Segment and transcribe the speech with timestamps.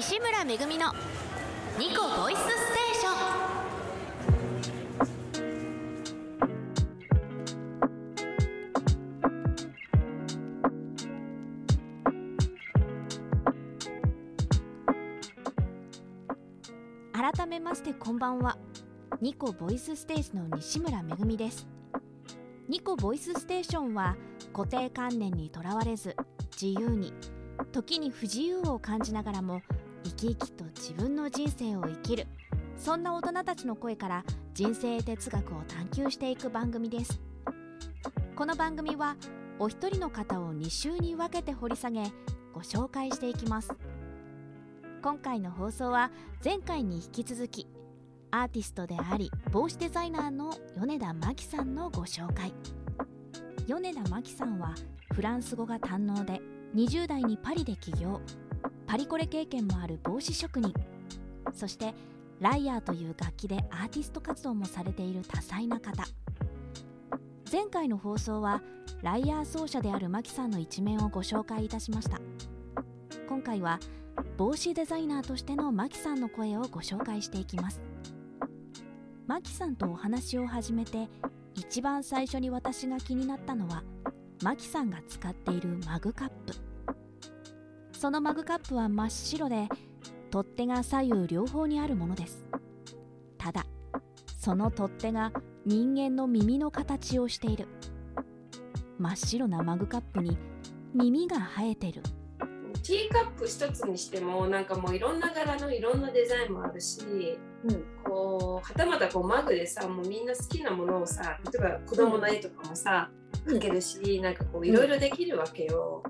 [0.00, 0.92] 西村めぐみの
[1.76, 3.10] ニコボイスステーショ
[17.10, 17.32] ン。
[17.34, 18.56] 改めましてこんばんは。
[19.20, 21.66] ニコボイスステーションの西村めぐみです。
[22.68, 24.16] ニコボイスステーションは
[24.52, 26.14] 固定観念にとらわれず
[26.52, 27.12] 自由に
[27.72, 29.60] 時に不自由を感じながらも
[30.04, 32.26] 生き生きと自分の人生を生きる。
[32.76, 37.20] そんな大人たちの声から人生哲学を探求していく番組です。
[38.36, 39.16] この番組は
[39.58, 42.04] お一人の方を2週に分けて掘り下げ
[42.54, 43.72] ご紹介していきます。
[45.02, 46.10] 今回の放送は
[46.44, 47.66] 前回に引き続き
[48.30, 52.52] アーティストであり帽子デザイナーの米田真紀さんのご紹介。
[53.66, 54.74] 米田真紀さんは
[55.12, 56.40] フランス語が堪能で
[56.74, 58.20] 20代にパリで起業。
[58.88, 60.72] パリコレ経験もある帽子職人。
[61.52, 61.94] そして
[62.40, 66.04] ライアーという楽器でアーティスト活動もされている多彩な方。
[67.52, 68.62] 前回の放送は
[69.02, 72.18] ライアー奏者であるマキさんの一面をご紹介いたしました。
[73.28, 73.78] 今回は
[74.38, 77.82] 帽子デザイナーとしてのマキさんの声をご紹介していきます。
[79.26, 81.10] マキさんとお話を始めて
[81.54, 83.84] 一番最初に私が気になったのは
[84.42, 86.67] マキさんが使っているマグカップ。
[87.98, 89.68] そのマグカップは真っ白で
[90.30, 92.46] 取っ手が左右両方にあるものです。
[93.36, 93.66] ただ
[94.38, 95.32] その取っ手が
[95.66, 97.66] 人間の耳の形をしている。
[99.00, 100.38] 真っ白なマグカップに
[100.94, 102.02] 耳が生えてる。
[102.84, 107.00] ティーカップ一つにしてもなんかもういろんな柄のいろんなデザインもあるし、
[107.64, 107.84] うん。
[108.04, 113.10] こうはたまたこうマグでさもうみんな好きなものをさ例えば子供の絵とかもさ、
[113.44, 116.04] 描けるしなんかこういろいろできるわけよ。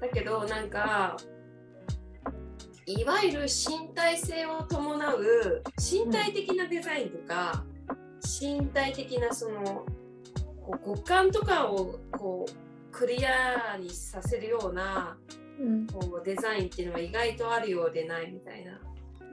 [0.00, 1.16] だけどなんか
[2.86, 7.62] いわゆる身体性を伴う身体的なデザインとか、
[8.40, 9.84] 身体的なその
[10.62, 12.52] こう五感とかをこう
[12.90, 15.18] クリアにさせるような
[15.60, 18.80] うんこうデザインっていうのは意外とあるようでないみたいな。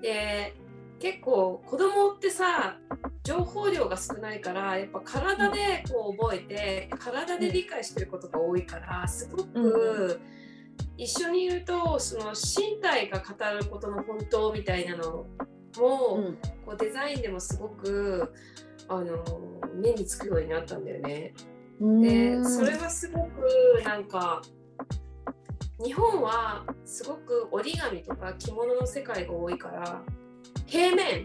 [0.02, 0.54] で
[1.00, 2.78] 結構子供ってさ
[3.24, 10.22] 情報量が少ないからやっぱ体でこう覚えて体で理解してることが多いからすごく
[10.98, 13.26] 一緒にいるとその身体が語
[13.58, 15.26] ることの本当みたいなの
[15.78, 18.34] も、うんこうデザインでもすごく
[18.88, 19.24] あの
[19.76, 21.34] 目につくようになったんだよね。
[22.02, 24.42] でそれはすごくなんか
[25.84, 30.02] 日本はすごく折り紙とか着物の世界が多いから
[30.66, 31.24] 平面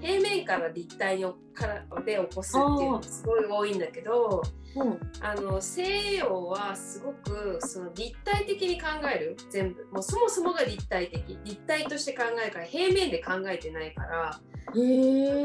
[0.00, 4.42] 平面から立体をからで起こすっていうのがすごい多いんだけど
[4.76, 5.00] うん。
[5.20, 9.86] あの西洋はすごくその立体的に考える全部。
[9.92, 11.38] もうそもそもが立体的。
[11.44, 14.40] 立体として考えるから平面で考えてないから。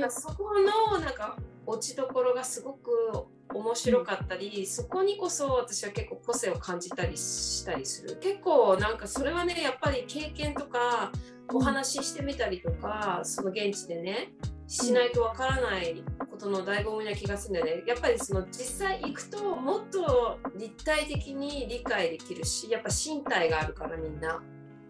[0.09, 2.91] そこのなんか落ちどころがすごく
[3.53, 8.17] 面白かったり、そこにこそ私は結構個性を感じたりしたりする。
[8.17, 11.11] 結構なんかそれはねやっぱり経験とか
[11.51, 14.33] お話ししてみたりとか、その現地でね
[14.67, 17.83] しないとわからないことの醍醐味な気がするんだよね。
[17.87, 24.41] やっぱりその実際行くともっと立体的に理解できるしやっぱ身体があるからみんな。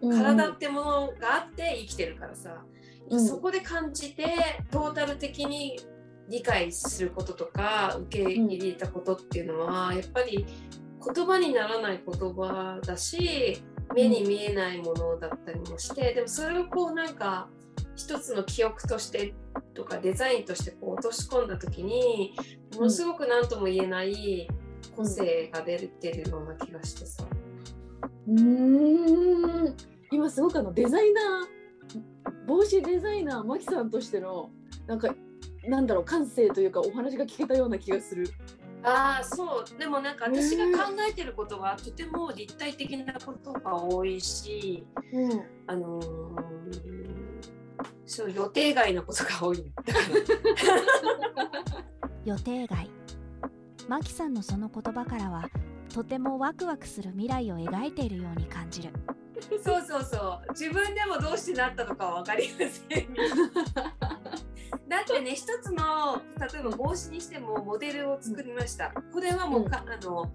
[0.02, 2.62] 体ってものがあって生きてるからさ、
[3.08, 3.26] うん。
[3.26, 4.26] そこで感じて
[4.70, 5.80] トータル的に
[6.28, 10.44] 理解することとか受け入れたことっていうのは、やっぱり
[11.14, 13.62] 言葉にならない言葉だし
[13.94, 17.48] 目に見えないものだったりもしてでもそれをこうなんか
[17.96, 19.34] 一つの記憶として
[19.74, 22.34] とかデザインとしてこう落とし込んだ時に
[22.74, 24.48] ものすごく何とも言えない
[24.96, 27.24] 個性が出てるような気がしてさ。
[28.26, 29.76] うーん
[30.10, 34.50] 今すごくあのデザイナー帽子デザイナーマキさんとしての
[34.86, 35.14] なんか
[35.66, 38.28] なんだろう感性というかお話が聞けたような気がする。
[38.84, 39.78] ああそう。
[39.78, 45.42] でもなんか私が考えてることはとても立体的なことが多いし、うん。
[45.66, 46.64] あのー
[48.06, 49.72] そう予定外のことが多い。
[52.24, 52.90] 予定外。
[53.88, 55.48] マキさんのその言葉からは
[55.92, 58.90] とてもワクワクする未来を描いているように感じる。
[59.62, 60.16] そうそうそ
[60.48, 60.52] う。
[60.52, 63.08] 自分でもどうしてなったのかは分かりません
[64.88, 68.92] だってね一つの例えば帽子にしてもモデルを作りました。
[69.12, 70.30] これはもうか、あの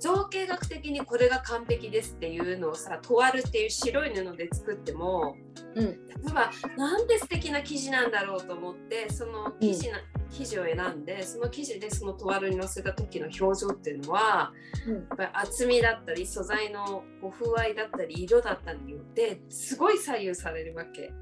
[0.00, 5.36] 造形学的にこれが完璧ですっていうのをさトワルっていう白い布で作っても、
[5.74, 5.92] うん、例
[6.28, 10.04] えばなんて素敵な生地なんだろうと思ってその生地な、うん
[10.34, 14.52] 生地を選んでその生地でそのトワルにのせた時の表情っていうのは、
[14.86, 21.12] うん、やっぱり厚みだったり素材のこう風合いだったり色だったりによってすごい左右されるわけ。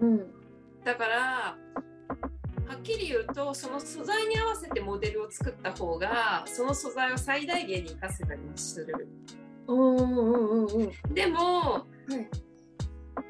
[0.00, 0.26] うん、
[0.84, 1.56] だから
[2.66, 9.08] はっきり言うとその素材に合わせてモデルを作った方がその素材を最大限に生かせたりもする。
[9.66, 12.44] うんうんうんうん、でも、はい。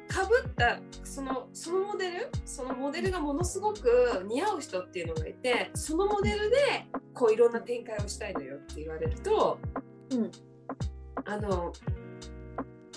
[0.07, 9.59] かぶったそのそのモデルそのモデルがものすごく似合う人っていうのがいてそのモデルでこういろんな展開をしたいのよって言われると、
[10.11, 10.31] うん、
[11.25, 11.73] あの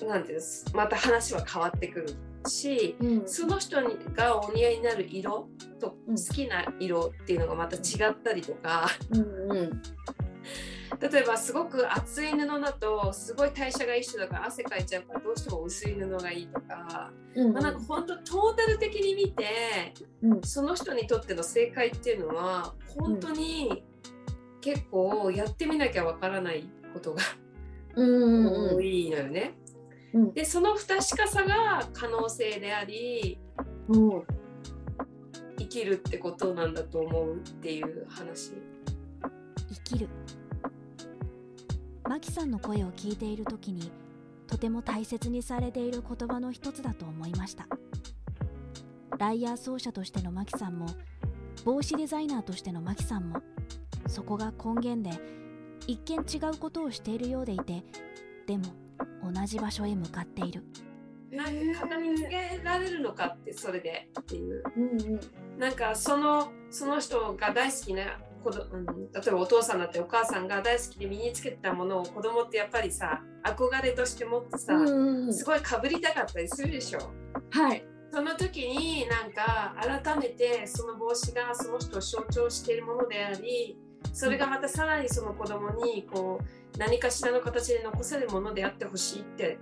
[0.07, 2.15] なんていうんですまた話は変わってくる
[2.49, 5.49] し、うん、その人にがお似合いになる色
[5.81, 9.83] と好きな色っていうのがまた違ったりとか、うんうん、
[11.01, 17.53] 例えばすごく厚い布だとすごい代謝が一緒だから汗かいちゃうからどうしても薄い布がいいとか、うん。
[17.53, 23.85] まあ、なんか本当トータル的に見て、うん、その人にとっての正解っていうのは本当に
[24.61, 27.23] 結構やってみなきゃわからないことが
[27.95, 29.55] 多いのよね。
[30.15, 33.39] うん、でその不確かさが可能性であり、
[35.59, 38.53] 生きるってことなんだと思うっていう話。
[39.71, 40.09] 生きる。
[42.09, 43.93] マキさんの声を聞いている時に
[44.47, 47.67] とても大切にされている言葉の一つだと思いました。
[49.19, 50.87] ライヤー奏者としてのマキさんも
[51.65, 53.43] 帽子デザイナーとしてのマキさんも
[54.07, 55.21] そこが根源で
[55.87, 57.83] 一見違うことをしているようでいて
[58.47, 58.65] でも
[59.23, 60.65] 同じ場所へ向かっている。
[61.31, 64.09] なんか片付けられるのかってそれで。
[64.21, 65.21] っていう、うんうん、
[65.59, 68.93] なんかそのその人が大好きな子ど、うん、例
[69.27, 77.01] えばお父さんだってお母さんが大好きで身につけてたものを子供ってやっぱりさ憧れとして持ってさ、うんうん、すごいかぶりたかったりするでしょ。
[77.51, 77.85] はい。
[78.11, 83.77] その時になんか改めてその帽子がその人を象徴しているものであり
[84.13, 89.59] それがまたさらにその子供にこう何かしらの形で残せるものであってほしいって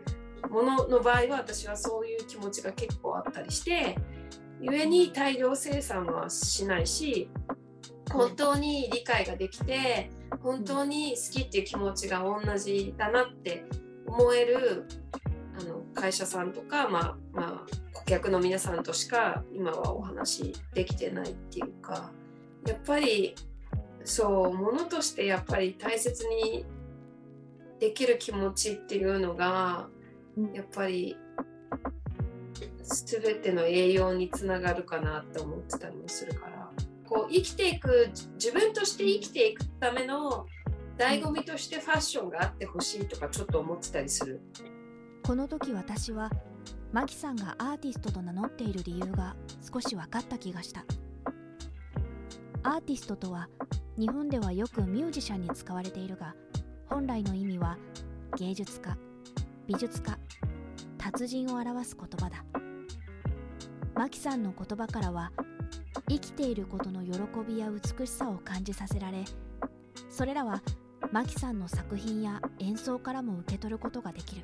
[0.51, 3.97] ものの場合は私はそういう気持ちが結構あったりして
[4.61, 7.29] 故に大量生産はしないし
[8.13, 10.11] 本当に理解ができて
[10.43, 13.65] 本当に好きっていう気持ちが同じだなって
[14.07, 14.87] 思える
[15.59, 22.11] あの会社さんとか、まあまあ、顧客の皆さんとしか今はお話できてないっていうか
[22.67, 23.35] やっぱり
[24.07, 26.65] そうものとしてやっぱり大切に
[27.81, 29.89] できる気持ちっていうのが
[30.55, 31.19] やっぱり
[32.83, 36.71] 全ての栄養につながるかなって思ってたりもするから。
[37.09, 40.47] こう生きていく自分として生きていくための
[40.99, 44.41] 醍醐味としてファッションがあってほしいとかちょっと思ってたりする。
[45.23, 46.31] この時私は
[46.93, 49.37] マキさんがアーティストと名乗っている理由が
[49.73, 50.85] 少し分かった気がした。
[52.65, 53.49] アーティストとは
[53.99, 56.35] 日本ではよくミュージシャンに使われているが
[56.87, 57.79] 本来の意味は
[58.37, 58.95] 芸術家
[59.67, 60.19] 美術家
[60.99, 62.45] 達人を表す言葉だ。
[63.95, 65.33] マキさんの言葉からは
[66.11, 67.13] 生きていることの喜
[67.49, 69.25] びや美しさを感じさせられ
[70.11, 70.63] それらは
[71.11, 74.43] マキさんの作品や演奏からも受け取ることができる。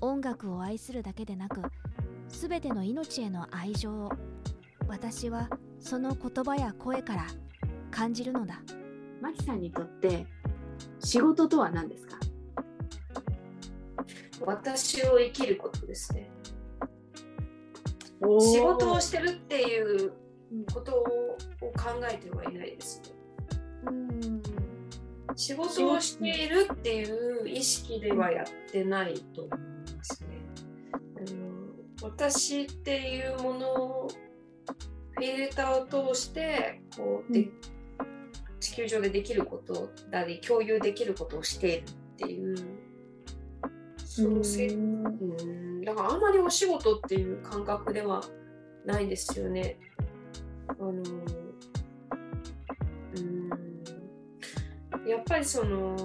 [0.00, 1.60] 音楽を愛するだけでなく
[2.28, 4.12] 全ての命への愛情を
[4.88, 7.26] 私はその言葉や声から
[7.90, 8.62] 感じるのだ。
[9.20, 10.26] マキさんにとって
[11.00, 12.18] 仕事とは何ですか？
[14.40, 16.30] 私を生きることですね。
[18.22, 20.12] 仕事をしてるっていう
[20.72, 21.04] ことを
[21.72, 23.08] 考えてはいないですね。
[23.86, 24.42] うん。
[25.36, 29.58] 仕事をしているっていう意識ではやってないと思い
[29.96, 30.28] ますね。
[30.92, 34.08] あの私っていうものを
[35.12, 37.52] フィルターを通してこうで、うん、
[38.60, 42.56] 地球上でできることだり共有できることをしているっていう
[44.04, 48.22] そうせうんだからあんまりお仕事っていう感覚では
[48.84, 49.78] ないですよね。
[50.68, 51.00] あのう
[53.20, 53.50] ん
[55.08, 55.96] やっぱりその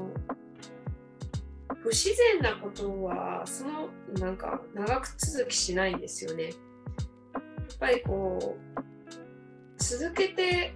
[1.81, 6.45] 不自然なことはそのなんか長く続きしないんですよね。
[6.45, 6.53] やっ
[7.79, 8.85] ぱりこう
[9.77, 10.74] 続けて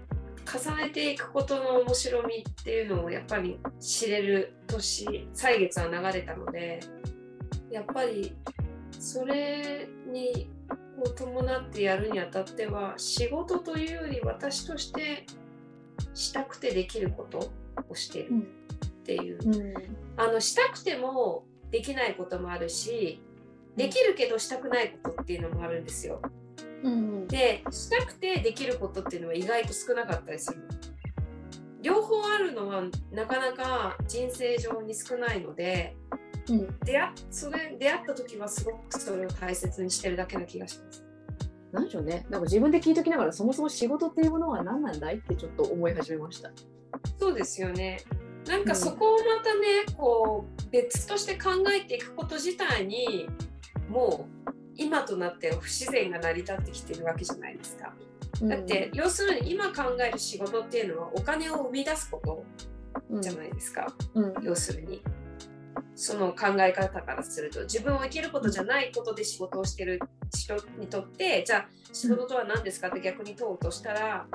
[0.52, 6.80] 重ねていくことの面白みっていうのをやっぱり知れる年歳月は流れたので
[7.72, 8.36] やっぱり
[9.00, 10.50] それに
[11.02, 15.26] を伴ってやるにあたっては仕事というより私として
[16.14, 17.52] したくてできること
[17.88, 18.60] をしてるっ
[19.10, 19.74] っていう、うん
[20.18, 23.22] あのしたくてもできないこともあるし
[23.78, 26.22] できるけどしたくないことっていうのもあるんですよ。
[26.84, 30.62] うんでしたくてできることっていうのは意外と少なかったりする。
[31.82, 35.96] 両方あるのはなかなか人生上に少ないので
[36.50, 41.06] うん出会それ出会った時はすごくそれを大切にしてるだけな気がします。
[41.72, 46.52] なんでしょうねなんか自分で聞いときながらそもそも仕事っていうものは何なんだいってちょっと思い始めました。
[47.20, 48.00] そうですよね。
[48.48, 53.30] なんかそこをまたね、こう別として考えていくこと自体に
[53.88, 54.39] もう
[54.80, 57.94] 今となっては不自然が成り立ってきてるわけじゃないですか。
[58.42, 62.46] だって、要するに今考える仕事っていうのはお金を生み出すこと
[63.10, 63.94] うんじゃないですか。
[64.14, 65.02] うん要するに。
[65.96, 70.00] その考え方からすると自分を生きることじゃないことで仕事をしてる
[70.34, 74.26] 人にとってじゃあ仕事とは何ですかって逆に問うとしたら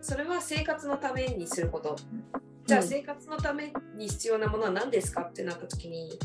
[0.00, 1.96] それは生活のためにすること
[2.66, 6.18] じゃあうん生活のために必要なものは何ですかってなった時に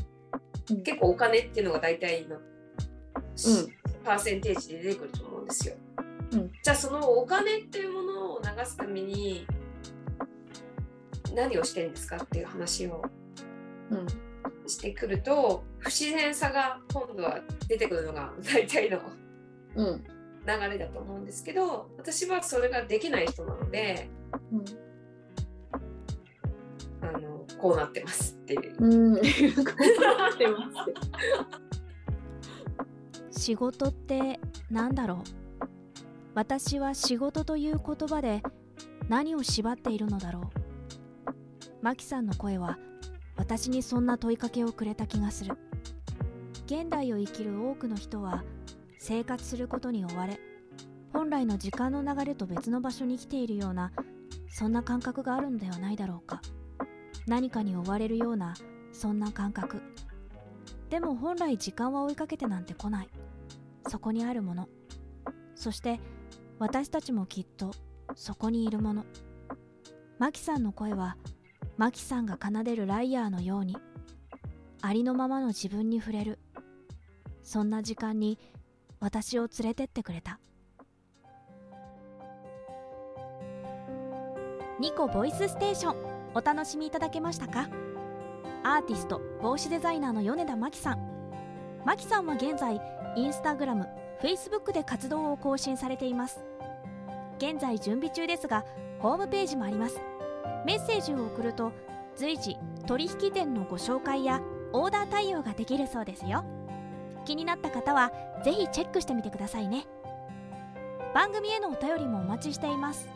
[0.70, 2.38] うん結構お金っていうのが大体の、
[4.04, 5.76] パーセンテージで出てくると思うんですよ。
[6.34, 9.46] うんじゃあそのお金っていうものを流すために
[11.36, 13.04] 何をしてるんですかっていう話を
[13.92, 14.08] うん
[14.68, 19.00] してくると不自然さが今度は出てくるのが大体の
[19.76, 20.04] うん
[20.46, 24.10] 流れだと思うんですけど私はそれができない人なので
[24.52, 24.66] うん
[27.02, 28.76] あのこうなってますっていう。
[28.80, 31.73] うん、 こうなってます。
[33.36, 35.18] 仕事って何だろう？
[36.36, 38.42] 私は仕事という言葉で
[39.10, 40.52] 何を縛っているのだろ
[41.28, 41.34] う？
[41.82, 42.78] マキさんの声は
[43.36, 45.58] 私にそんな問いかけをくれた気がする。
[46.66, 48.44] 現代を生きる多くの人は
[49.00, 50.40] 生活することに追われ
[51.12, 53.92] 本来の時間の流れと別の場所に来ているような
[54.48, 56.42] そんな感覚があるのではないだろうか。
[57.28, 58.54] 何かに追われるような
[58.92, 59.82] そんな感覚。
[60.90, 63.10] でも本来時間は追いかけてなんて来ない。
[63.94, 64.70] そこにあるもの。
[65.54, 66.00] そして
[66.58, 67.70] 私たちもきっと
[68.16, 69.06] そこにいるもの。
[70.18, 71.16] マキさんの声は
[71.78, 73.78] マキさんが奏でるライヤーのように
[74.82, 76.40] ありのままの自分に触れる。
[77.44, 78.40] そんな時間に
[79.00, 80.40] 私を連れてってくれた。
[84.80, 87.70] ニコボイスステーションお楽しみいただけましたか？
[88.64, 90.98] アーティスト帽子デザイナーの米田真希さん。
[91.86, 92.82] 真希さんは現在
[93.16, 93.88] インスタグラム、
[94.22, 96.44] フェイスブックで活動を更新されています。
[97.38, 98.66] 現在準備中ですが
[99.00, 100.00] ホームページもあります。
[100.66, 101.72] メッセージを送ると
[102.16, 104.42] 随時取引店のご紹介や
[104.72, 106.44] オーダー対応ができるそうですよ。
[107.26, 108.12] 気になった方は
[108.44, 109.86] ぜひチェックしてみてくださいね。
[111.14, 113.08] 番組へのお便りもお待ちしています。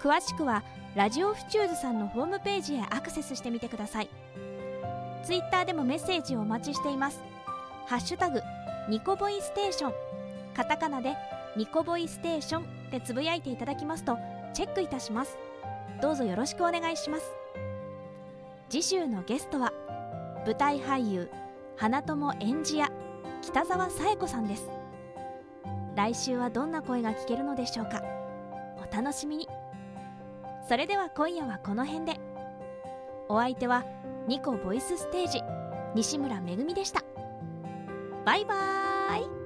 [0.00, 0.62] 詳しくは
[0.94, 4.08] ラジオフチューズさんのホームページへアクセスしてみてください。
[5.24, 7.20] ツイッターでもメッセージをお待ちしています。
[7.86, 8.40] ハッシュタグ
[8.88, 9.92] ニコボイステーション。
[10.54, 11.16] カタカナで
[11.56, 14.18] ニコボイステーションでつぶやいていただきますと
[14.52, 15.38] チェックいたします。
[16.00, 17.32] どうぞよろしくお願いします。
[18.68, 19.72] 次週のゲストは
[20.44, 21.30] 舞台俳優
[21.76, 22.90] 花友演じ屋
[23.40, 24.68] 北沢紗恵子さんです。
[25.94, 28.02] 来週はどんな声が聞けるのでしょうか。
[28.78, 29.48] お楽しみに。
[30.68, 32.20] それでは今夜はこの辺で。
[33.28, 33.84] お相手は
[34.26, 35.40] ニコボイスステージ
[35.94, 37.02] 西村めぐみでした。
[38.24, 39.41] バイバーイ。